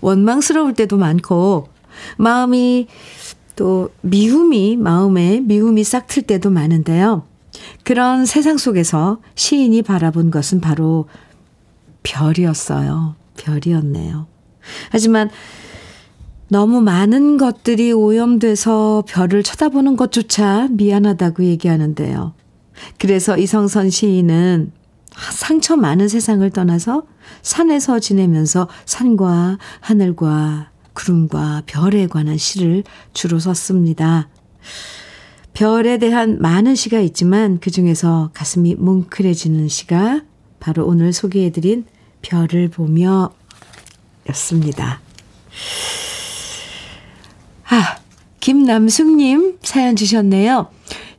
[0.00, 1.68] 원망스러울 때도 많고
[2.16, 2.86] 마음이
[3.60, 7.24] 또 미움이 마음에 미움이 싹틀 때도 많은데요.
[7.84, 11.04] 그런 세상 속에서 시인이 바라본 것은 바로
[12.02, 13.16] 별이었어요.
[13.36, 14.26] 별이었네요.
[14.88, 15.28] 하지만
[16.48, 22.32] 너무 많은 것들이 오염돼서 별을 쳐다보는 것조차 미안하다고 얘기하는데요.
[22.98, 24.72] 그래서 이성선 시인은
[25.34, 27.02] 상처 많은 세상을 떠나서
[27.42, 34.28] 산에서 지내면서 산과 하늘과 구름과 별에 관한 시를 주로 썼습니다.
[35.52, 40.22] 별에 대한 많은 시가 있지만 그 중에서 가슴이 뭉클해지는 시가
[40.60, 41.84] 바로 오늘 소개해드린
[42.22, 43.32] 별을 보며
[44.28, 45.00] 였습니다.
[47.68, 47.98] 아,
[48.40, 50.68] 김남숙님 사연 주셨네요.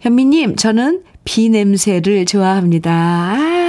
[0.02, 2.92] 현미님, 저는 비 냄새를 좋아합니다.
[2.92, 3.61] 아,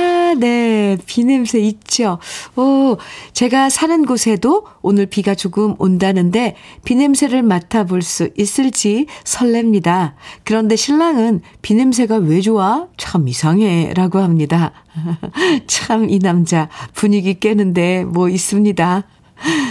[0.43, 0.99] 네.
[1.07, 2.19] 비 냄새 있죠.
[2.57, 2.97] 오,
[3.33, 10.15] 제가 사는 곳에도 오늘 비가 조금 온다는데 비 냄새를 맡아볼 수 있을지 설렙니다.
[10.43, 12.89] 그런데 신랑은 비 냄새가 왜 좋아?
[12.97, 13.93] 참 이상해.
[13.95, 14.73] 라고 합니다.
[15.69, 19.05] 참 이 남자 분위기 깨는데 뭐 있습니다.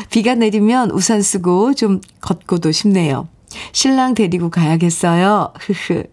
[0.10, 3.28] 비가 내리면 우산 쓰고 좀 걷고도 싶네요.
[3.74, 5.52] 신랑 데리고 가야겠어요.
[5.60, 6.04] 흐흐.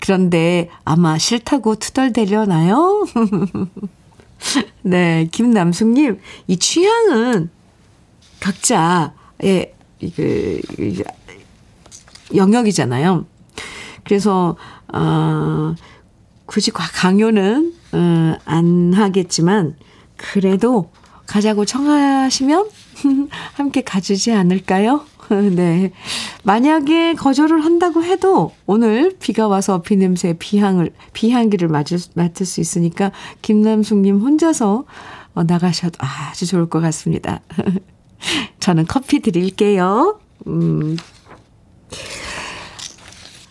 [0.00, 3.04] 그런데 아마 싫다고 투덜대려나요?
[4.82, 7.50] 네, 김남숙님, 이 취향은
[8.40, 9.74] 각자의
[10.14, 10.60] 그
[12.34, 13.26] 영역이잖아요.
[14.04, 14.56] 그래서
[14.92, 15.74] 어,
[16.46, 19.76] 굳이 강요는 어, 안 하겠지만
[20.16, 20.90] 그래도
[21.26, 22.68] 가자고 청하시면
[23.54, 25.04] 함께 가주지 않을까요?
[25.54, 25.92] 네.
[26.44, 33.12] 만약에 거절을 한다고 해도 오늘 비가 와서 비 냄새, 비향을, 비향기를 맡을, 맡을 수 있으니까
[33.42, 34.84] 김남숙님 혼자서
[35.34, 37.40] 어, 나가셔도 아주 좋을 것 같습니다.
[38.60, 40.18] 저는 커피 드릴게요.
[40.46, 40.96] 음.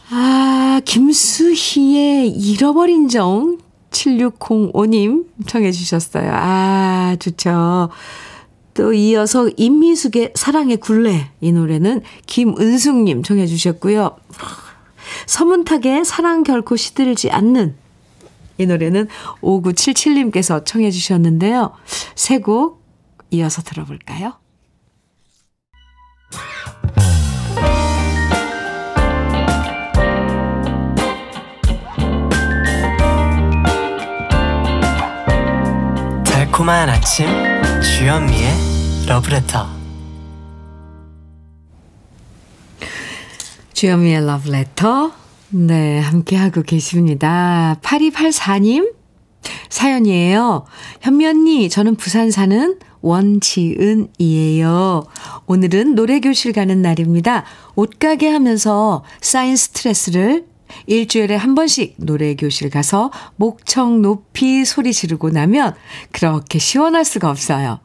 [0.09, 3.57] 아, 김수희의 잃어버린 정
[3.91, 6.29] 7605님 청해 주셨어요.
[6.33, 7.89] 아, 좋죠.
[8.75, 14.17] 또 이어서 임미숙의 사랑의 굴레 이 노래는 김은숙님 청해 주셨고요.
[15.27, 17.75] 서문탁의 사랑 결코 시들지 않는
[18.57, 19.07] 이 노래는
[19.41, 21.71] 5977님께서 청해 주셨는데요.
[22.15, 22.83] 세 곡
[23.31, 24.33] 이어서 들어볼까요?
[36.55, 37.27] 달콤한 아침
[37.81, 38.47] 주현미의
[39.09, 39.67] 러브레터
[43.73, 45.11] 주현미의 러브레터
[45.49, 47.77] 네 함께하고 계십니다.
[47.81, 48.93] 8284님
[49.69, 50.65] 사연이에요.
[51.01, 55.03] 현미 언니 저는 부산 사는 원지은이에요.
[55.47, 57.43] 오늘은 노래교실 가는 날입니다.
[57.75, 60.45] 옷가게 하면서 쌓인 스트레스를
[60.87, 65.75] 일주일에 한 번씩 노래 교실 가서 목청 높이 소리 지르고 나면
[66.11, 67.79] 그렇게 시원할 수가 없어요.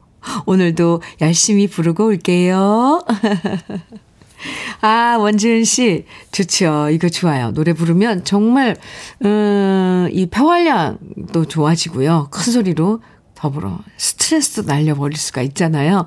[0.47, 3.03] 오늘도 열심히 부르고 올게요.
[4.81, 6.89] 아, 원지은 씨, 좋죠.
[6.91, 7.53] 이거 좋아요.
[7.53, 8.77] 노래 부르면 정말,
[9.25, 12.29] 음, 이 폐활량도 좋아지고요.
[12.31, 13.03] 큰 소리로
[13.35, 16.07] 더불어 스트레스도 날려버릴 수가 있잖아요.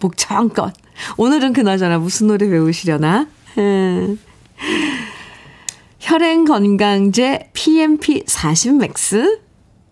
[0.00, 0.72] 목청껏.
[1.16, 3.28] 오늘은 그나저나 무슨 노래 배우시려나?
[6.00, 6.10] 음.
[6.10, 9.40] 혈행 건강제 PMP 40 맥스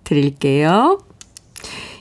[0.04, 0.98] 드릴게요.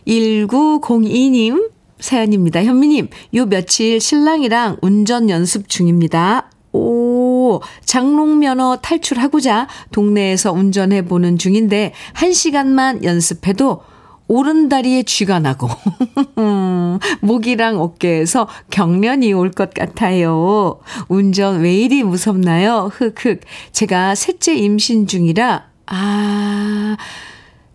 [0.08, 2.64] 1902님 사연입니다.
[2.64, 6.50] 현미님, 요 며칠 신랑이랑 운전 연습 중입니다.
[6.72, 13.82] 오, 장롱면허 탈출하고자 동네에서 운전해보는 중인데, 한 시간만 연습해도
[14.28, 15.70] 오른다리에 쥐가 나고,
[17.22, 20.80] 목이랑 어깨에서 경련이 올 것 같아요.
[21.08, 22.92] 운전 왜 이리 무섭나요?
[22.94, 23.42] 흑흑.
[23.72, 26.98] 제가 셋째 임신 중이라, 아,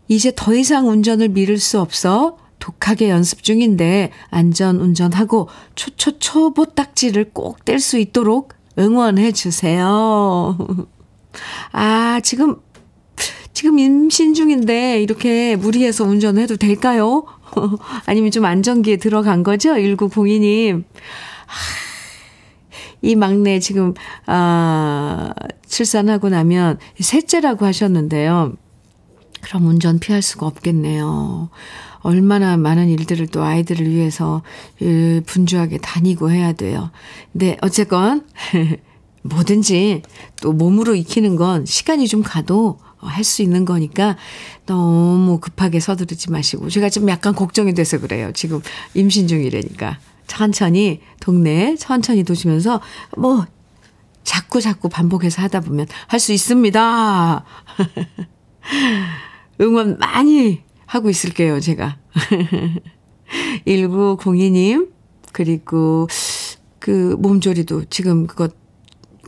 [0.09, 7.65] 이제 더 이상 운전을 미룰 수 없어 독하게 연습 중인데 안전 운전하고 초초초보 딱지를 꼭
[7.65, 10.57] 뗄 수 있도록 응원해 주세요.
[11.73, 12.57] 아, 지금
[13.63, 17.23] 지금 임신 중인데 이렇게 무리해서 운전해도 될까요?
[18.07, 19.75] 아니면 좀 안전기에 들어간 거죠?
[19.75, 20.83] 1902님.
[23.03, 23.95] 이 막내 지금,
[24.27, 25.33] 아,
[25.69, 28.55] 출산하고 나면 셋째라고 하셨는데요.
[29.43, 31.49] 그럼 운전 피할 수가 없겠네요.
[32.01, 34.43] 얼마나 많은 일들을 또 아이들을 위해서
[35.27, 36.91] 분주하게 다니고 해야 돼요.
[37.33, 38.27] 근데 어쨌건,
[39.23, 40.03] 뭐든지
[40.41, 44.17] 또 몸으로 익히는 건 시간이 좀 가도 할 수 있는 거니까
[44.67, 48.31] 너무 급하게 서두르지 마시고 제가 좀 약간 걱정이 돼서 그래요.
[48.35, 48.61] 지금
[48.95, 49.99] 임신 중이라니까.
[50.27, 52.81] 천천히 동네에 천천히 도시면서
[53.17, 53.47] 뭐
[54.25, 57.45] 자꾸 자꾸 반복해서 하다 보면 할 수 있습니다.
[59.61, 61.99] 응원 많이 하고 있을게요, 제가.
[63.67, 64.91] 1902님,
[65.33, 66.09] 그리고
[66.79, 68.49] 그 몸조리도 지금 그거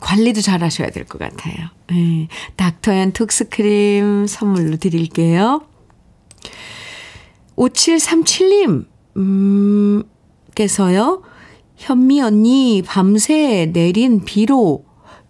[0.00, 1.68] 관리도 잘 하셔야 될 것 같아요.
[1.88, 2.28] 네.
[2.56, 5.62] 닥터앤 톡스크림 선물로 드릴게요.
[7.56, 8.86] 5737님,
[9.16, 10.02] 음,
[10.54, 11.22] 께서요,
[11.76, 14.84] 현미 언니, 밤새 내린 비로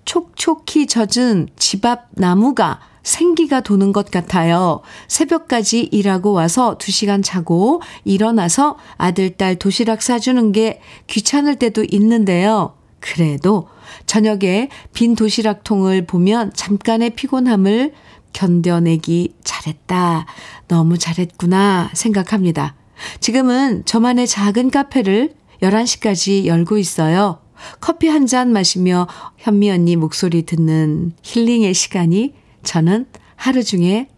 [0.05, 4.81] 촉촉히 젖은 집 앞 나무가 생기가 도는 것 같아요.
[5.09, 12.75] 새벽까지 일하고 와서 2시간 자고 일어나서 아들, 딸 도시락 싸주는 게 귀찮을 때도 있는데요.
[13.01, 13.69] 그래도
[14.07, 17.93] 저녁에 빈 도시락통을 보면 잠깐의 피곤함을
[18.33, 20.27] 견뎌내기 잘했다.
[20.69, 22.75] 너무 잘했구나 생각합니다.
[23.21, 27.41] 지금은 저만의 작은 카페를 11시까지 열고 있어요.
[27.81, 29.07] 커피 한 잔 마시며
[29.39, 33.07] 현미 언니 목소리 듣는 힐링의 시간이 저는
[33.37, 34.09] 하루 중에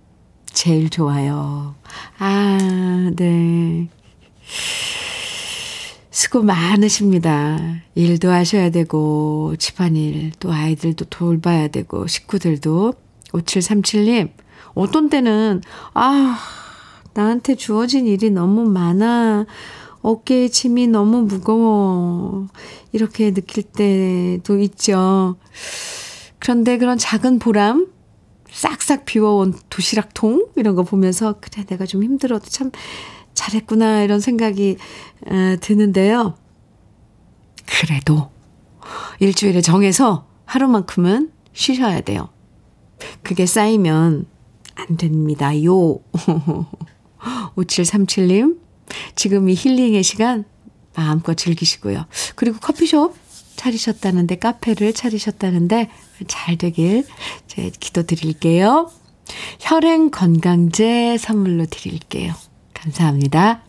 [0.52, 1.74] 제일 좋아요.
[2.18, 3.88] 아, 네.
[6.16, 7.58] 수고 많으십니다.
[7.94, 12.94] 일도 하셔야 되고, 집안일, 또 아이들도 돌봐야 되고, 식구들도.
[13.32, 14.30] 5737님,
[14.72, 15.60] 어떤 때는,
[15.92, 16.38] 아,
[17.12, 19.44] 나한테 주어진 일이 너무 많아.
[20.00, 22.46] 어깨에 짐이 너무 무거워.
[22.92, 25.36] 이렇게 느낄 때도 있죠.
[26.38, 27.88] 그런데 그런 작은 보람,
[28.50, 32.70] 싹싹 비워온 도시락통, 이런 거 보면서, 그래, 내가 좀 힘들어도 참
[33.36, 34.78] 잘했구나, 이런 생각이
[35.26, 36.34] 어, 드는데요.
[37.66, 38.30] 그래도
[39.20, 42.30] 일주일에 정해서 하루만큼은 쉬셔야 돼요.
[43.22, 44.26] 그게 쌓이면
[44.74, 45.52] 안 됩니다.
[45.64, 46.00] 요.
[47.56, 48.58] 5737님,
[49.14, 50.44] 지금 이 힐링의 시간
[50.94, 52.06] 마음껏 즐기시고요.
[52.34, 53.14] 그리고 커피숍
[53.56, 55.90] 차리셨다는데, 카페를 차리셨다는데,
[56.26, 57.04] 잘 되길
[57.46, 58.90] 제 기도 드릴게요.
[59.60, 62.34] 혈행 건강제 선물로 드릴게요.
[62.86, 63.62] 감사합니다.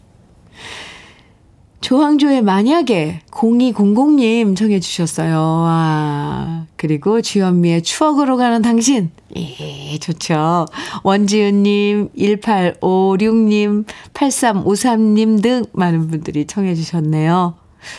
[1.81, 5.37] 조항조의 만약에 0200님 청해 주셨어요.
[5.37, 6.65] 와.
[6.75, 9.11] 그리고 주현미의 추억으로 가는 당신.
[9.35, 10.65] 예, 좋죠.
[11.03, 17.55] 원지은님, 1856님, 8353님 등 많은 분들이 청해 주셨네요.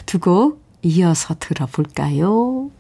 [0.06, 2.70] 두 곡 이어서 들어볼까요?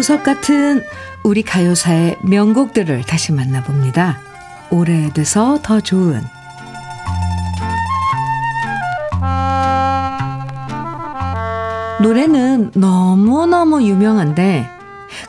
[0.00, 0.82] 보석 같은
[1.22, 4.18] 우리 가요사의 명곡들을 다시 만나봅니다.
[4.70, 6.22] 오래돼서 더 좋은
[12.00, 14.66] 노래는 너무너무 유명한데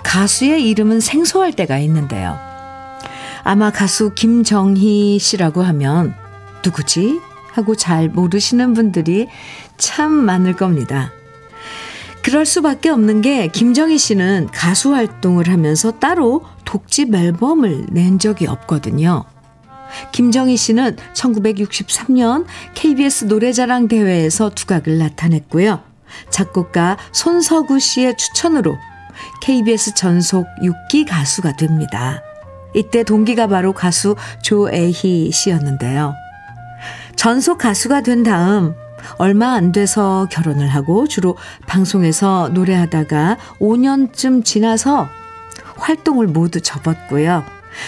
[0.03, 2.39] 가수의 이름은 생소할 때가 있는데요.
[3.43, 6.15] 아마 가수 김정희 씨라고 하면
[6.63, 7.19] 누구지?
[7.51, 9.28] 하고 잘 모르시는 분들이
[9.76, 11.11] 참 많을 겁니다.
[12.32, 19.25] 그럴 수밖에 없는 게 김정희 씨는 가수 활동을 하면서 따로 독집 앨범을 낸 적이 없거든요.
[20.13, 25.82] 김정희 씨는 1963년 KBS 노래자랑 대회에서 두각을 나타냈고요.
[26.29, 28.77] 작곡가 손석우 씨의 추천으로
[29.41, 32.23] KBS 전속 6기 가수가 됩니다.
[32.73, 36.13] 이때 동기가 바로 가수 조애희 씨였는데요.
[37.17, 38.73] 전속 가수가 된 다음
[39.18, 41.38] 얼마 안 돼서 결혼을 하고 주로
[41.68, 45.10] 방송에서 노래하다가 5년쯤 지나서
[45.78, 47.43] 활동을 모두 접었고요.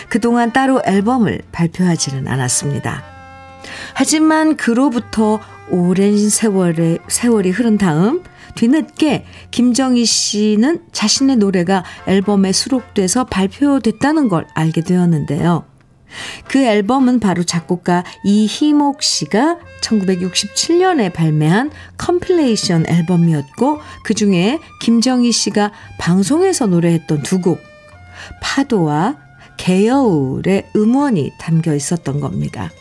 [0.09, 3.03] 그동안 따로 앨범을 발표하지는 않았습니다.
[3.93, 5.39] 하지만 그로부터
[5.69, 8.23] 오랜 세월의, 세월이 흐른 다음
[8.55, 15.65] 뒤늦게 김정희 씨는 자신의 노래가 앨범에 수록돼서 발표됐다는 걸 알게 되었는데요.
[16.47, 26.67] 그 앨범은 바로 작곡가 이희목 씨가 1967년에 발매한 compilation 앨범이었고 그 중에 김정희 씨가 방송에서
[26.67, 27.59] 노래했던 두 곡
[28.41, 29.17] 파도와
[29.57, 32.71] 개여울의 음원이 담겨 있었던 겁니다.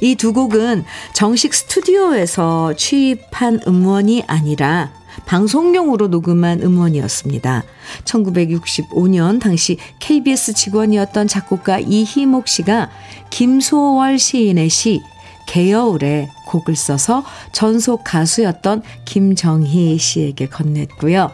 [0.00, 4.92] 이 두 곡은 정식 스튜디오에서 취입한 음원이 아니라
[5.26, 7.64] 방송용으로 녹음한 음원이었습니다.
[8.04, 12.90] 1965년 당시 KBS 직원이었던 작곡가 이희목 씨가
[13.30, 15.02] 김소월 시인의 시
[15.46, 21.32] 개여울에 곡을 써서 전속 가수였던 김정희 씨에게 건넸고요.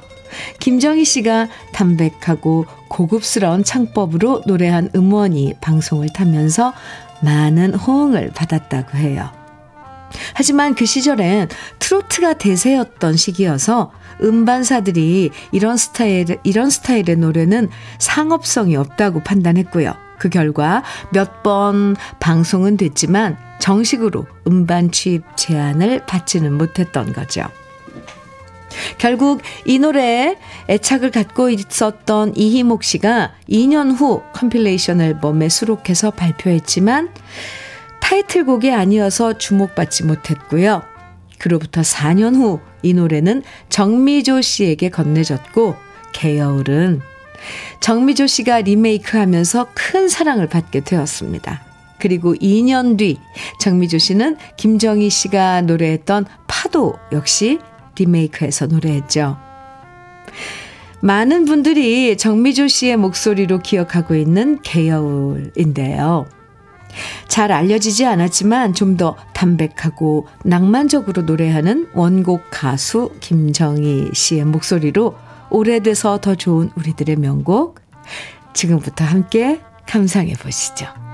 [0.58, 6.72] 김정희 씨가 담백하고 고급스러운 창법으로 노래한 음원이 방송을 타면서
[7.20, 9.30] 많은 호응을 받았다고 해요.
[10.34, 11.48] 하지만 그 시절엔
[11.78, 13.92] 트로트가 대세였던 시기여서
[14.22, 19.94] 음반사들이 이런 스타일, 이런 스타일의 노래는 상업성이 없다고 판단했고요.
[20.18, 27.42] 그 결과 몇 번 방송은 됐지만 정식으로 음반 취입 제안을 받지는 못했던 거죠.
[28.98, 30.36] 결국 이 노래에
[30.68, 37.10] 애착을 갖고 있었던 이희목 씨가 2년 후 compilation 앨범에 수록해서 발표했지만
[38.06, 40.82] 타이틀곡이 아니어서 주목받지 못했고요.
[41.38, 45.74] 그로부터 4년 후 이 노래는 정미조 씨에게 건네졌고
[46.12, 47.00] 개여울은
[47.80, 51.62] 정미조 씨가 리메이크하면서 큰 사랑을 받게 되었습니다.
[51.98, 53.18] 그리고 2년 뒤
[53.58, 57.58] 정미조 씨는 김정희 씨가 노래했던 파도 역시
[57.98, 59.36] 리메이크해서 노래했죠.
[61.00, 66.26] 많은 분들이 정미조 씨의 목소리로 기억하고 있는 개여울인데요.
[67.28, 75.14] 잘 알려지지 않았지만 좀 더 담백하고 낭만적으로 노래하는 원곡 가수 김정희 씨의 목소리로
[75.50, 77.80] 오래돼서 더 좋은 우리들의 명곡
[78.54, 81.05] 지금부터 함께 감상해 보시죠.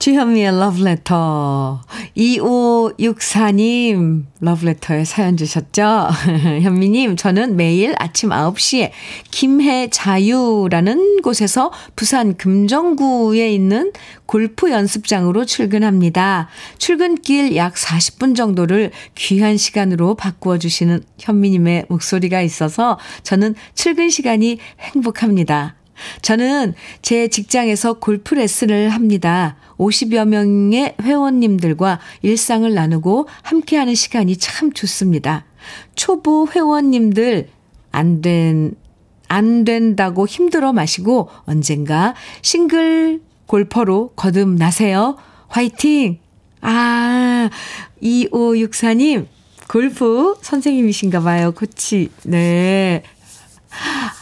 [0.00, 1.82] 주현미의 러브레터
[2.16, 6.08] 2564님 러브레터에 사연 주셨죠?
[6.62, 8.92] 현미님 저는 매일 아침 9시에
[9.30, 13.92] 김해 자유라는 곳에서 부산 금정구에 있는
[14.24, 16.48] 골프 연습장으로 출근합니다.
[16.78, 25.74] 출근길 약 40분 정도를 귀한 시간으로 바꾸어 주시는 현미님의 목소리가 있어서 저는 출근 시간이 행복합니다.
[26.22, 29.56] 저는 제 직장에서 골프 레슨을 합니다.
[29.78, 35.44] 50여 명의 회원님들과 일상을 나누고 함께하는 시간이 참 좋습니다.
[35.94, 37.48] 초보 회원님들
[37.92, 38.74] 안 된,
[39.28, 45.16] 안 된다고 힘들어 마시고 언젠가 싱글 골퍼로 거듭나세요.
[45.48, 46.18] 화이팅!
[46.60, 47.50] 아,
[48.02, 49.26] 2564님,
[49.68, 51.52] 골프 선생님이신가 봐요.
[51.52, 52.10] 코치.
[52.24, 53.02] 네.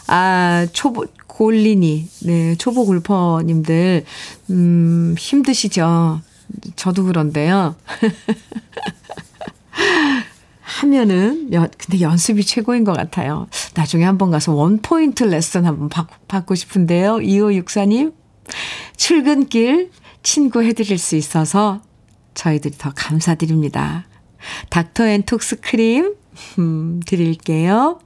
[0.07, 1.05] 아, 초보,
[1.39, 4.03] 골리니, 네, 초보 골퍼님들,
[4.49, 6.19] 음, 힘드시죠?
[6.75, 7.77] 저도 그런데요.
[10.59, 13.47] 하면은, 여, 근데 연습이 최고인 것 같아요.
[13.73, 17.19] 나중에 한번 가서 one point 레슨 한번 받, 받고 싶은데요.
[17.19, 18.13] 2564님,
[18.97, 21.81] 출근길 친구 해드릴 수 있어서
[22.33, 24.07] 저희들이 더 감사드립니다.
[24.69, 26.15] 닥터 앤 톡스 크림,
[26.57, 28.01] 음, 드릴게요.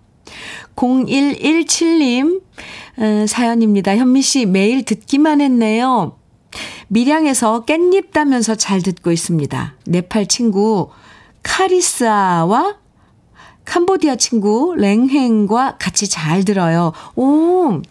[0.75, 2.41] 0117님
[2.97, 3.95] 어, 사연입니다.
[3.95, 6.17] 현미 씨 매일 듣기만 했네요.
[6.88, 9.75] 밀양에서 깻잎 따면서 잘 듣고 있습니다.
[9.86, 10.89] 네팔 친구
[11.41, 12.77] 카리스아와
[13.65, 16.91] 캄보디아 친구 랭행과 같이 잘 들어요.
[17.15, 17.81] 오,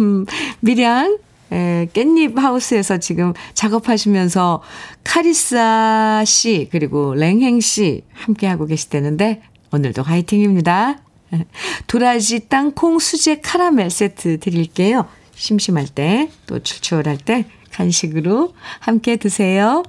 [0.60, 1.18] 밀양
[1.52, 4.62] 에, 깻잎 하우스에서 지금 작업하시면서
[5.04, 9.42] 카리사 씨 그리고 랭행 씨 함께하고 계시다는데
[9.72, 10.98] 오늘도 화이팅입니다.
[11.86, 15.06] 도라지 땅콩 수제 카라멜 세트 드릴게요.
[15.34, 19.82] 심심할 때, 또 출출할 때 간식으로 함께 드세요.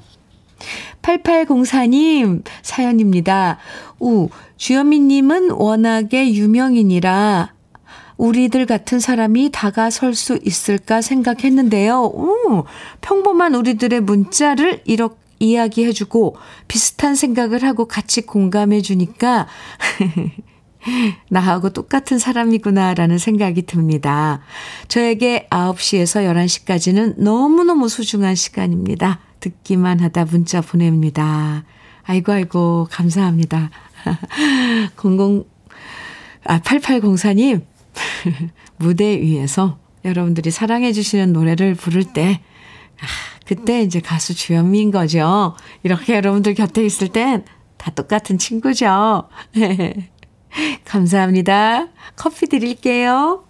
[1.02, 3.58] 8804님 사연입니다.
[4.00, 7.54] 우, 주현미님은 워낙에 유명인이라
[8.18, 12.02] 우리들 같은 사람이 다가설 수 있을까 생각했는데요.
[12.04, 12.66] 오,
[13.00, 16.36] 평범한 우리들의 문자를 이렇게 이야기해주고
[16.68, 19.48] 비슷한 생각을 하고 같이 공감해주니까
[21.30, 24.42] 나하고 똑같은 사람이구나라는 생각이 듭니다.
[24.88, 29.20] 저에게 9시에서 11시까지는 너무너무 소중한 시간입니다.
[29.40, 31.64] 듣기만 하다 문자 보냅니다.
[32.04, 33.70] 아이고, 아이고, 감사합니다.
[34.96, 35.46] 00,
[36.46, 37.62] 아, 8804님,
[38.78, 42.42] 무대 위에서 여러분들이 사랑해주시는 노래를 부를 때,
[43.02, 43.06] 아,
[43.46, 45.56] 그때 이제 가수 주현미인 거죠.
[45.84, 47.44] 이렇게 여러분들 곁에 있을 땐
[47.80, 49.30] 다 똑같은 친구죠.
[50.86, 51.88] 감사합니다.
[52.16, 53.44] 커피 드릴게요.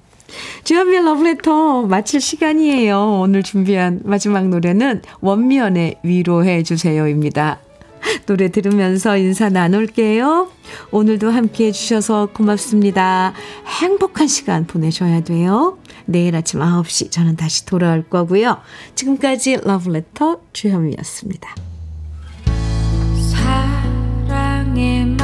[0.64, 3.22] 주현미의 러브레터 마칠 시간이에요.
[3.22, 7.60] 오늘 준비한 마지막 노래는 원미연의 위로해 주세요입니다.
[8.26, 10.50] 노래 들으면서 인사 나눌게요.
[10.92, 13.34] 오늘도 함께 해주셔서 고맙습니다.
[13.82, 15.78] 행복한 시간 보내셔야 돼요.
[16.06, 18.58] 내일 아침 9시 저는 다시 돌아올 거고요.
[18.96, 21.56] 지금까지 러브레터 주현미였습니다.
[23.32, 25.19] 사랑의